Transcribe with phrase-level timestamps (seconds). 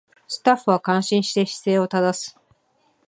[0.27, 2.35] スタッフは感心して姿勢を正す